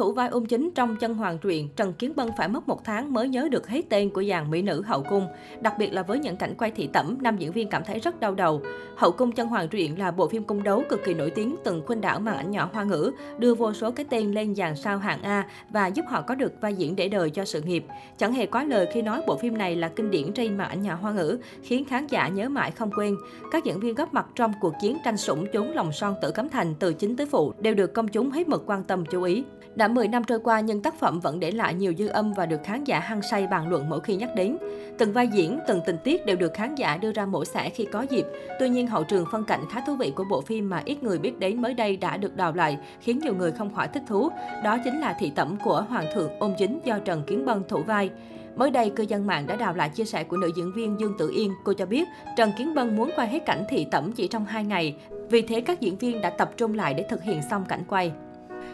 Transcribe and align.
Thủ 0.00 0.12
vai 0.12 0.28
ung 0.28 0.46
chính 0.46 0.70
trong 0.74 0.96
chân 0.96 1.14
hoàng 1.14 1.38
truyện, 1.38 1.68
Trần 1.76 1.92
Kiến 1.92 2.12
Bân 2.16 2.28
phải 2.36 2.48
mất 2.48 2.68
một 2.68 2.84
tháng 2.84 3.12
mới 3.12 3.28
nhớ 3.28 3.48
được 3.50 3.68
hết 3.68 3.82
tên 3.88 4.10
của 4.10 4.22
dàn 4.24 4.50
mỹ 4.50 4.62
nữ 4.62 4.82
hậu 4.82 5.02
cung. 5.02 5.26
Đặc 5.60 5.74
biệt 5.78 5.92
là 5.92 6.02
với 6.02 6.18
những 6.18 6.36
cảnh 6.36 6.54
quay 6.58 6.70
thị 6.70 6.88
tẩm, 6.92 7.18
nam 7.20 7.36
diễn 7.36 7.52
viên 7.52 7.68
cảm 7.68 7.84
thấy 7.84 7.98
rất 7.98 8.20
đau 8.20 8.34
đầu. 8.34 8.62
Hậu 8.96 9.12
cung 9.12 9.32
chân 9.32 9.48
hoàng 9.48 9.68
truyện 9.68 9.98
là 9.98 10.10
bộ 10.10 10.28
phim 10.28 10.44
cung 10.44 10.62
đấu 10.62 10.82
cực 10.88 11.04
kỳ 11.04 11.14
nổi 11.14 11.30
tiếng 11.30 11.56
từng 11.64 11.82
khuynh 11.86 12.00
đảo 12.00 12.20
màn 12.20 12.36
ảnh 12.36 12.50
nhỏ 12.50 12.68
hoa 12.72 12.84
ngữ, 12.84 13.10
đưa 13.38 13.54
vô 13.54 13.72
số 13.72 13.90
cái 13.90 14.06
tên 14.10 14.32
lên 14.32 14.54
dàn 14.54 14.76
sao 14.76 14.98
hạng 14.98 15.22
A 15.22 15.46
và 15.70 15.86
giúp 15.86 16.04
họ 16.08 16.22
có 16.22 16.34
được 16.34 16.52
vai 16.60 16.74
diễn 16.74 16.96
để 16.96 17.08
đời 17.08 17.30
cho 17.30 17.44
sự 17.44 17.62
nghiệp. 17.62 17.84
Chẳng 18.18 18.32
hề 18.32 18.46
quá 18.46 18.64
lời 18.64 18.88
khi 18.92 19.02
nói 19.02 19.22
bộ 19.26 19.36
phim 19.36 19.58
này 19.58 19.76
là 19.76 19.88
kinh 19.88 20.10
điển 20.10 20.32
trên 20.32 20.56
màn 20.56 20.68
ảnh 20.68 20.82
nhỏ 20.82 20.98
hoa 21.00 21.12
ngữ, 21.12 21.38
khiến 21.62 21.84
khán 21.84 22.06
giả 22.06 22.28
nhớ 22.28 22.48
mãi 22.48 22.70
không 22.70 22.90
quên. 22.96 23.16
Các 23.50 23.64
diễn 23.64 23.80
viên 23.80 23.94
góp 23.94 24.14
mặt 24.14 24.26
trong 24.34 24.52
cuộc 24.60 24.74
chiến 24.80 24.96
tranh 25.04 25.16
sủng 25.16 25.46
chốn 25.52 25.70
lòng 25.72 25.92
son 25.92 26.14
tử 26.22 26.30
cấm 26.30 26.48
thành 26.48 26.74
từ 26.78 26.92
chính 26.92 27.16
tới 27.16 27.26
phụ 27.26 27.52
đều 27.58 27.74
được 27.74 27.94
công 27.94 28.08
chúng 28.08 28.30
hết 28.30 28.48
mực 28.48 28.62
quan 28.66 28.84
tâm 28.84 29.04
chú 29.06 29.22
ý. 29.22 29.44
đảm 29.74 29.89
10 29.94 30.08
năm 30.08 30.24
trôi 30.24 30.40
qua 30.40 30.60
nhưng 30.60 30.82
tác 30.82 30.94
phẩm 30.94 31.20
vẫn 31.20 31.40
để 31.40 31.50
lại 31.50 31.74
nhiều 31.74 31.94
dư 31.98 32.06
âm 32.06 32.32
và 32.32 32.46
được 32.46 32.60
khán 32.64 32.84
giả 32.84 33.00
hăng 33.00 33.22
say 33.22 33.46
bàn 33.46 33.68
luận 33.68 33.88
mỗi 33.88 34.00
khi 34.00 34.16
nhắc 34.16 34.30
đến. 34.36 34.56
Từng 34.98 35.12
vai 35.12 35.28
diễn, 35.28 35.58
từng 35.66 35.80
tình 35.86 35.98
tiết 36.04 36.26
đều 36.26 36.36
được 36.36 36.54
khán 36.54 36.74
giả 36.74 36.96
đưa 36.96 37.12
ra 37.12 37.26
mổ 37.26 37.44
xẻ 37.44 37.70
khi 37.70 37.84
có 37.84 38.02
dịp. 38.02 38.26
Tuy 38.58 38.68
nhiên 38.68 38.86
hậu 38.86 39.04
trường 39.04 39.24
phân 39.32 39.44
cảnh 39.44 39.64
khá 39.70 39.80
thú 39.86 39.96
vị 39.96 40.12
của 40.16 40.24
bộ 40.30 40.40
phim 40.40 40.70
mà 40.70 40.82
ít 40.84 41.02
người 41.02 41.18
biết 41.18 41.38
đến 41.38 41.62
mới 41.62 41.74
đây 41.74 41.96
đã 41.96 42.16
được 42.16 42.36
đào 42.36 42.52
lại, 42.52 42.78
khiến 43.00 43.18
nhiều 43.18 43.34
người 43.34 43.52
không 43.52 43.74
khỏi 43.74 43.88
thích 43.88 44.02
thú. 44.06 44.28
Đó 44.64 44.78
chính 44.84 45.00
là 45.00 45.16
thị 45.20 45.32
tẩm 45.34 45.56
của 45.64 45.84
Hoàng 45.88 46.06
thượng 46.14 46.30
ôm 46.38 46.54
chính 46.58 46.80
do 46.84 46.98
Trần 46.98 47.22
Kiến 47.26 47.46
Bân 47.46 47.62
thủ 47.68 47.82
vai. 47.82 48.10
Mới 48.56 48.70
đây, 48.70 48.90
cư 48.90 49.02
dân 49.02 49.26
mạng 49.26 49.46
đã 49.46 49.56
đào 49.56 49.74
lại 49.74 49.88
chia 49.88 50.04
sẻ 50.04 50.24
của 50.24 50.36
nữ 50.36 50.50
diễn 50.56 50.72
viên 50.72 51.00
Dương 51.00 51.14
Tử 51.18 51.30
Yên. 51.34 51.52
Cô 51.64 51.72
cho 51.72 51.86
biết 51.86 52.08
Trần 52.36 52.52
Kiến 52.58 52.74
Bân 52.74 52.96
muốn 52.96 53.10
quay 53.16 53.28
hết 53.28 53.46
cảnh 53.46 53.64
thị 53.68 53.86
tẩm 53.90 54.12
chỉ 54.12 54.28
trong 54.28 54.44
2 54.44 54.64
ngày. 54.64 54.96
Vì 55.30 55.42
thế 55.42 55.60
các 55.60 55.80
diễn 55.80 55.96
viên 55.96 56.20
đã 56.20 56.30
tập 56.30 56.50
trung 56.56 56.74
lại 56.74 56.94
để 56.94 57.02
thực 57.08 57.22
hiện 57.22 57.42
xong 57.50 57.64
cảnh 57.68 57.82
quay. 57.88 58.12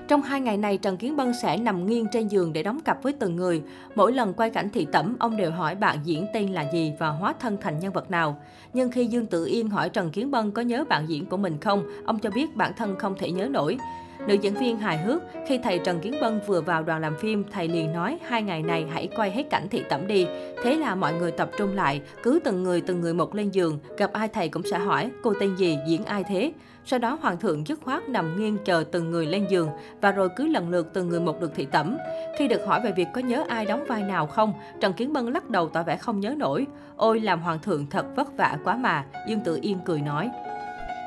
Trong 0.09 0.23
hai 0.23 0.41
ngày 0.41 0.57
này, 0.57 0.79
Trần 0.79 0.97
Kiến 0.97 1.17
Bân 1.17 1.33
sẽ 1.43 1.57
nằm 1.57 1.87
nghiêng 1.87 2.07
trên 2.13 2.29
giường 2.29 2.53
để 2.53 2.63
đóng 2.63 2.81
cặp 2.81 3.03
với 3.03 3.13
từng 3.13 3.37
người. 3.37 3.63
Mỗi 3.95 4.13
lần 4.13 4.35
quay 4.35 4.51
cảnh 4.51 4.69
thị 4.73 4.87
tẩm, 4.93 5.17
ông 5.19 5.37
đều 5.37 5.51
hỏi 5.51 5.75
bạn 5.75 5.99
diễn 6.05 6.27
tên 6.35 6.53
là 6.53 6.73
gì 6.73 6.93
và 6.99 7.09
hóa 7.09 7.35
thân 7.41 7.57
thành 7.61 7.79
nhân 7.79 7.93
vật 7.93 8.11
nào. 8.11 8.41
Nhưng 8.73 8.91
khi 8.91 9.07
Dương 9.07 9.27
Tự 9.27 9.47
Yên 9.47 9.69
hỏi 9.69 9.89
Trần 9.89 10.11
Kiến 10.11 10.31
Bân 10.31 10.51
có 10.51 10.63
nhớ 10.63 10.85
bạn 10.89 11.09
diễn 11.09 11.27
của 11.27 11.37
mình 11.37 11.61
không, 11.61 11.85
ông 12.07 12.19
cho 12.19 12.31
biết 12.31 12.57
bản 12.57 12.73
thân 12.77 12.97
không 12.99 13.15
thể 13.19 13.31
nhớ 13.31 13.49
nổi. 13.51 13.79
Nữ 14.27 14.35
diễn 14.35 14.55
viên 14.55 14.79
hài 14.79 14.99
hước, 14.99 15.23
khi 15.47 15.59
thầy 15.59 15.79
Trần 15.79 16.01
Kiến 16.01 16.15
Bân 16.21 16.41
vừa 16.47 16.61
vào 16.61 16.83
đoàn 16.83 17.01
làm 17.01 17.17
phim, 17.17 17.45
thầy 17.53 17.69
liền 17.69 17.93
nói 17.93 18.19
hai 18.27 18.43
ngày 18.43 18.63
này 18.63 18.87
hãy 18.93 19.09
quay 19.17 19.31
hết 19.31 19.51
cảnh 19.51 19.69
thị 19.71 19.85
tẩm 19.89 20.07
đi. 20.07 20.27
Thế 20.63 20.77
là 20.77 20.95
mọi 20.95 21.15
người 21.15 21.31
tập 21.31 21.51
trung 21.59 21.75
lại, 21.75 22.03
cứ 22.23 22.41
từng 22.45 22.63
người 22.63 22.81
từng 22.81 23.01
người 23.01 23.15
một 23.15 23.35
lên 23.35 23.51
giường, 23.51 23.79
gặp 23.99 24.13
ai 24.13 24.29
thầy 24.29 24.49
cũng 24.49 24.63
sẽ 24.63 24.79
hỏi 24.79 25.11
cô 25.23 25.35
tên 25.41 25.57
gì, 25.57 25.79
diễn 25.87 26.05
ai 26.05 26.25
thế. 26.25 26.53
Sau 26.85 26.99
đó 26.99 27.19
hoàng 27.23 27.39
thượng 27.39 27.67
dứt 27.67 27.81
khoát 27.85 28.09
nằm 28.09 28.41
nghiêng 28.41 28.59
chờ 28.65 28.85
từng 28.93 29.11
người 29.11 29.27
lên 29.27 29.47
giường 29.51 29.69
và 30.01 30.13
rồi 30.13 30.29
cứ 30.37 30.47
lần 30.47 30.71
lượt 30.71 30.91
từng 30.93 31.09
người 31.09 31.21
một 31.21 31.41
được 31.41 31.55
thị 31.55 31.67
tẩm. 31.71 31.97
Khi 32.39 32.49
được 32.49 32.67
hỏi 32.67 32.81
về 32.85 32.93
việc 32.97 33.09
có 33.15 33.21
nhớ 33.21 33.45
ai 33.49 33.65
đóng 33.65 33.85
vai 33.89 34.03
nào 34.03 34.27
không, 34.27 34.53
Trần 34.81 34.93
Kiến 34.93 35.13
Bân 35.13 35.33
lắc 35.33 35.51
đầu 35.51 35.69
tỏ 35.69 35.83
vẻ 35.83 35.97
không 35.97 36.21
nhớ 36.21 36.35
nổi. 36.37 36.67
Ôi 36.97 37.21
làm 37.21 37.41
hoàng 37.41 37.59
thượng 37.59 37.87
thật 37.91 38.07
vất 38.17 38.37
vả 38.37 38.59
quá 38.65 38.77
mà, 38.77 39.05
Dương 39.29 39.41
Tử 39.41 39.59
Yên 39.63 39.79
cười 39.85 40.01
nói. 40.01 40.31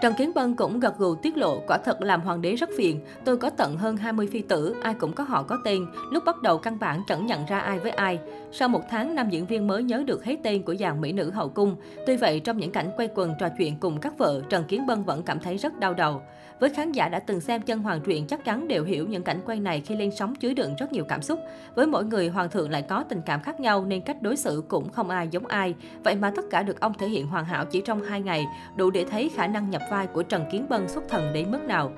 Trần 0.01 0.13
Kiến 0.13 0.31
Bân 0.35 0.55
cũng 0.55 0.79
gật 0.79 0.97
gù 0.97 1.15
tiết 1.15 1.37
lộ, 1.37 1.59
quả 1.67 1.77
thật 1.77 2.01
làm 2.01 2.21
hoàng 2.21 2.41
đế 2.41 2.55
rất 2.55 2.69
phiền. 2.77 2.99
Tôi 3.25 3.37
có 3.37 3.49
tận 3.49 3.77
hơn 3.77 3.97
20 3.97 4.27
phi 4.31 4.41
tử, 4.41 4.75
ai 4.81 4.93
cũng 4.93 5.13
có 5.13 5.23
họ 5.23 5.43
có 5.43 5.57
tên. 5.63 5.85
Lúc 6.11 6.25
bắt 6.25 6.41
đầu 6.41 6.57
căn 6.57 6.79
bản 6.79 7.01
chẳng 7.07 7.25
nhận 7.25 7.45
ra 7.45 7.59
ai 7.59 7.79
với 7.79 7.91
ai. 7.91 8.19
Sau 8.51 8.69
một 8.69 8.81
tháng, 8.89 9.15
nam 9.15 9.29
diễn 9.29 9.45
viên 9.45 9.67
mới 9.67 9.83
nhớ 9.83 10.03
được 10.07 10.25
hết 10.25 10.35
tên 10.43 10.63
của 10.63 10.75
dàn 10.75 11.01
mỹ 11.01 11.11
nữ 11.11 11.31
hậu 11.31 11.49
cung. 11.49 11.75
Tuy 12.05 12.17
vậy, 12.17 12.39
trong 12.39 12.57
những 12.57 12.71
cảnh 12.71 12.91
quay 12.97 13.09
quần 13.15 13.33
trò 13.39 13.49
chuyện 13.57 13.75
cùng 13.79 13.99
các 13.99 14.17
vợ, 14.17 14.41
Trần 14.49 14.63
Kiến 14.63 14.87
Bân 14.87 15.03
vẫn 15.03 15.23
cảm 15.23 15.39
thấy 15.39 15.57
rất 15.57 15.79
đau 15.79 15.93
đầu. 15.93 16.21
Với 16.59 16.69
khán 16.69 16.91
giả 16.91 17.09
đã 17.09 17.19
từng 17.19 17.41
xem 17.41 17.61
chân 17.61 17.79
hoàng 17.79 18.01
truyện 18.01 18.27
chắc 18.27 18.45
chắn 18.45 18.67
đều 18.67 18.83
hiểu 18.83 19.07
những 19.07 19.23
cảnh 19.23 19.39
quay 19.45 19.59
này 19.59 19.81
khi 19.85 19.95
lên 19.95 20.11
sóng 20.11 20.35
chứa 20.35 20.53
đựng 20.53 20.75
rất 20.75 20.91
nhiều 20.91 21.03
cảm 21.09 21.21
xúc. 21.21 21.39
Với 21.75 21.87
mỗi 21.87 22.05
người, 22.05 22.29
hoàng 22.29 22.49
thượng 22.49 22.71
lại 22.71 22.81
có 22.81 23.03
tình 23.09 23.21
cảm 23.25 23.41
khác 23.41 23.59
nhau 23.59 23.85
nên 23.85 24.01
cách 24.01 24.21
đối 24.21 24.35
xử 24.35 24.63
cũng 24.67 24.89
không 24.89 25.09
ai 25.09 25.27
giống 25.31 25.45
ai. 25.45 25.75
Vậy 26.03 26.15
mà 26.15 26.31
tất 26.35 26.45
cả 26.51 26.63
được 26.63 26.79
ông 26.79 26.93
thể 26.99 27.07
hiện 27.07 27.27
hoàn 27.27 27.45
hảo 27.45 27.65
chỉ 27.65 27.81
trong 27.81 28.01
hai 28.01 28.21
ngày, 28.21 28.45
đủ 28.75 28.89
để 28.89 29.05
thấy 29.11 29.29
khả 29.35 29.47
năng 29.47 29.69
nhập 29.69 29.81
vai 29.89 30.07
của 30.07 30.23
Trần 30.23 30.45
Kiến 30.51 30.65
Bân 30.69 30.87
xuất 30.87 31.03
thần 31.09 31.33
đến 31.33 31.51
mức 31.51 31.63
nào. 31.67 31.91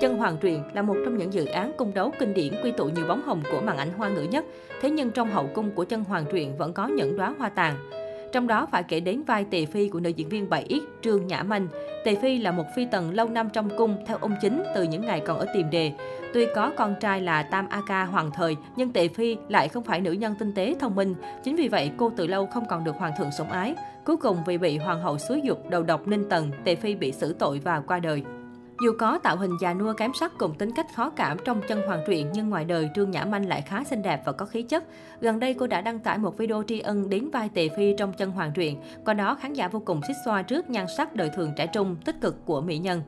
Chân 0.00 0.16
Hoàng 0.16 0.36
Truyền 0.42 0.62
là 0.72 0.82
một 0.82 0.96
trong 1.04 1.18
những 1.18 1.32
dự 1.32 1.44
án 1.44 1.72
cung 1.76 1.94
đấu 1.94 2.12
kinh 2.18 2.34
điển 2.34 2.52
quy 2.62 2.72
tụ 2.72 2.84
nhiều 2.84 3.06
bóng 3.08 3.22
hồng 3.22 3.42
của 3.52 3.60
màn 3.60 3.76
ảnh 3.76 3.92
hoa 3.96 4.08
ngữ 4.08 4.22
nhất. 4.22 4.44
Thế 4.80 4.90
nhưng 4.90 5.10
trong 5.10 5.30
hậu 5.30 5.46
cung 5.54 5.70
của 5.70 5.84
Chân 5.84 6.04
Hoàng 6.04 6.24
Truyền 6.32 6.56
vẫn 6.56 6.72
có 6.72 6.86
những 6.86 7.16
đóa 7.16 7.34
hoa 7.38 7.48
tàn. 7.48 7.74
Trong 8.32 8.46
đó 8.46 8.66
phải 8.72 8.82
kể 8.82 9.00
đến 9.00 9.22
vai 9.22 9.44
Tề 9.50 9.66
Phi 9.66 9.88
của 9.88 10.00
nữ 10.00 10.10
diễn 10.10 10.28
viên 10.28 10.48
7X 10.48 10.80
Trương 11.02 11.26
Nhã 11.26 11.42
Minh. 11.42 11.68
Tề 12.04 12.14
Phi 12.14 12.38
là 12.38 12.52
một 12.52 12.64
phi 12.74 12.86
tần 12.86 13.14
lâu 13.14 13.28
năm 13.28 13.48
trong 13.52 13.70
cung 13.76 13.96
theo 14.06 14.16
ông 14.20 14.34
chính 14.40 14.62
từ 14.74 14.82
những 14.82 15.06
ngày 15.06 15.22
còn 15.26 15.38
ở 15.38 15.46
tiền 15.54 15.70
đề. 15.70 15.92
Tuy 16.34 16.46
có 16.54 16.72
con 16.76 16.94
trai 17.00 17.20
là 17.20 17.42
Tam 17.42 17.68
A 17.68 17.80
Ca 17.88 18.04
hoàng 18.04 18.30
thời, 18.34 18.56
nhưng 18.76 18.92
Tề 18.92 19.08
Phi 19.08 19.36
lại 19.48 19.68
không 19.68 19.84
phải 19.84 20.00
nữ 20.00 20.12
nhân 20.12 20.34
tinh 20.38 20.54
tế 20.54 20.74
thông 20.80 20.94
minh. 20.94 21.14
Chính 21.44 21.56
vì 21.56 21.68
vậy, 21.68 21.90
cô 21.96 22.12
từ 22.16 22.26
lâu 22.26 22.46
không 22.46 22.64
còn 22.68 22.84
được 22.84 22.96
hoàng 22.96 23.12
thượng 23.18 23.30
sủng 23.38 23.48
ái. 23.48 23.74
Cuối 24.04 24.16
cùng 24.16 24.36
vì 24.46 24.58
bị 24.58 24.78
hoàng 24.78 25.02
hậu 25.02 25.18
xúi 25.18 25.40
dục 25.44 25.70
đầu 25.70 25.82
độc 25.82 26.08
ninh 26.08 26.28
tần, 26.30 26.50
Tề 26.64 26.74
Phi 26.74 26.94
bị 26.94 27.12
xử 27.12 27.32
tội 27.32 27.58
và 27.64 27.80
qua 27.80 27.98
đời. 27.98 28.22
Dù 28.80 28.92
có 28.98 29.18
tạo 29.18 29.36
hình 29.36 29.56
già 29.60 29.74
nua 29.74 29.92
kém 29.92 30.14
sắc 30.14 30.32
cùng 30.38 30.54
tính 30.54 30.70
cách 30.76 30.86
khó 30.94 31.10
cảm 31.10 31.38
trong 31.44 31.60
chân 31.68 31.82
hoàng 31.86 32.02
truyện 32.06 32.30
nhưng 32.34 32.50
ngoài 32.50 32.64
đời 32.64 32.90
Trương 32.94 33.10
Nhã 33.10 33.24
Manh 33.24 33.48
lại 33.48 33.62
khá 33.62 33.84
xinh 33.84 34.02
đẹp 34.02 34.22
và 34.24 34.32
có 34.32 34.46
khí 34.46 34.62
chất. 34.62 34.84
Gần 35.20 35.40
đây 35.40 35.54
cô 35.54 35.66
đã 35.66 35.80
đăng 35.80 35.98
tải 35.98 36.18
một 36.18 36.38
video 36.38 36.62
tri 36.66 36.80
ân 36.80 37.08
đến 37.08 37.30
vai 37.32 37.48
Tề 37.48 37.68
Phi 37.76 37.94
trong 37.98 38.12
chân 38.12 38.30
hoàng 38.30 38.52
truyện. 38.54 38.80
Qua 39.04 39.14
đó 39.14 39.34
khán 39.34 39.52
giả 39.52 39.68
vô 39.68 39.82
cùng 39.84 40.00
xích 40.08 40.16
xoa 40.24 40.42
trước 40.42 40.70
nhan 40.70 40.86
sắc 40.96 41.14
đời 41.14 41.30
thường 41.36 41.52
trẻ 41.56 41.66
trung, 41.66 41.96
tích 42.04 42.20
cực 42.20 42.46
của 42.46 42.60
mỹ 42.60 42.78
nhân. 42.78 43.02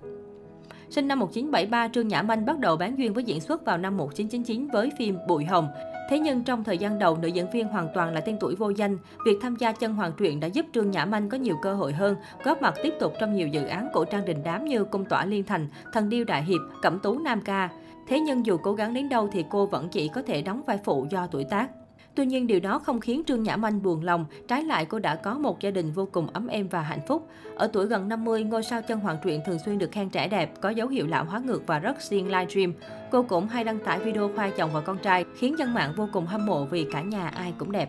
Sinh 0.91 1.09
năm 1.09 1.19
1973, 1.19 1.89
Trương 1.89 2.09
Nhã 2.09 2.23
Manh 2.23 2.47
bắt 2.47 2.59
đầu 2.59 2.77
bán 2.77 2.99
duyên 2.99 3.13
với 3.15 3.25
diễn 3.25 3.41
xuất 3.41 3.65
vào 3.65 3.79
năm 3.79 3.97
1999 3.97 4.69
với 4.73 4.91
phim 4.99 5.19
Bụi 5.29 5.45
Hồng. 5.45 5.69
Thế 6.11 6.19
nhưng 6.19 6.45
trong 6.45 6.65
thời 6.65 6.79
gian 6.79 6.99
đầu, 6.99 7.17
nữ 7.17 7.29
diễn 7.29 7.51
viên 7.51 7.69
hoàn 7.69 7.89
toàn 7.95 8.15
là 8.15 8.21
tên 8.21 8.37
tuổi 8.41 8.55
vô 8.55 8.69
danh. 8.69 8.99
Việc 9.27 9.37
tham 9.43 9.57
gia 9.57 9.73
chân 9.73 9.95
hoàng 9.95 10.13
truyện 10.19 10.41
đã 10.41 10.47
giúp 10.47 10.67
Trương 10.73 10.91
Nhã 10.91 11.05
Manh 11.05 11.29
có 11.29 11.39
nhiều 11.39 11.57
cơ 11.63 11.75
hội 11.75 11.93
hơn, 11.93 12.17
góp 12.45 12.63
mặt 12.63 12.75
tiếp 12.83 12.95
tục 13.01 13.13
trong 13.21 13.35
nhiều 13.35 13.49
dự 13.49 13.67
án 13.67 13.89
cổ 13.93 14.05
trang 14.05 14.25
đình 14.25 14.43
đám 14.45 14.65
như 14.65 14.85
Cung 14.85 15.05
tỏa 15.05 15.27
Liên 15.27 15.45
Thành, 15.45 15.69
Thần 15.93 16.09
điêu 16.09 16.25
đại 16.25 16.43
hiệp, 16.43 16.61
Cẩm 16.83 16.99
tú 16.99 17.19
Nam 17.19 17.41
ca. 17.41 17.69
Thế 18.09 18.21
nhưng 18.21 18.47
dù 18.47 18.57
cố 18.57 18.73
gắng 18.73 18.95
đến 18.95 19.09
đâu 19.09 19.29
thì 19.33 19.45
cô 19.51 19.67
vẫn 19.67 19.89
chỉ 19.89 20.09
có 20.09 20.23
thể 20.23 20.43
đóng 20.43 20.63
vai 20.67 20.79
phụ 20.85 21.07
do 21.11 21.27
tuổi 21.27 21.45
tác. 21.45 21.71
Tuy 22.15 22.27
nhiên 22.27 22.47
điều 22.47 22.61
đó 22.61 22.79
không 22.79 23.01
khiến 23.01 23.23
Trương 23.27 23.43
Nhã 23.43 23.57
Manh 23.57 23.83
buồn 23.83 24.05
lòng, 24.05 24.27
trái 24.49 24.65
lại 24.65 24.85
cô 24.85 24.99
đã 24.99 25.17
có 25.17 25.39
một 25.39 25.61
gia 25.61 25.71
đình 25.71 25.93
vô 25.93 26.09
cùng 26.13 26.27
ấm 26.33 26.47
êm 26.47 26.69
và 26.69 26.81
hạnh 26.81 27.01
phúc. 27.07 27.29
Ở 27.57 27.71
tuổi 27.73 27.87
gần 27.87 28.09
50, 28.09 28.45
ngôi 28.45 28.63
sao 28.63 28.83
chân 28.83 29.01
hoàng 29.01 29.17
truyện 29.25 29.41
thường 29.47 29.59
xuyên 29.59 29.79
được 29.79 29.93
khen 29.93 30.11
trẻ 30.11 30.29
đẹp, 30.29 30.61
có 30.61 30.71
dấu 30.71 30.89
hiệu 30.89 31.07
lão 31.07 31.25
hóa 31.25 31.39
ngược 31.39 31.67
và 31.67 31.79
rất 31.79 32.03
siêng 32.03 32.27
livestream. 32.27 32.73
Cô 33.11 33.23
cũng 33.23 33.49
hay 33.49 33.65
đăng 33.65 33.79
tải 33.79 33.99
video 33.99 34.31
khoa 34.37 34.51
chồng 34.51 34.71
và 34.73 34.81
con 34.81 34.99
trai, 34.99 35.25
khiến 35.39 35.59
dân 35.59 35.75
mạng 35.75 35.93
vô 35.97 36.09
cùng 36.13 36.27
hâm 36.27 36.47
mộ 36.47 36.65
vì 36.65 36.87
cả 36.93 37.03
nhà 37.03 37.29
ai 37.29 37.55
cũng 37.59 37.73
đẹp. 37.73 37.89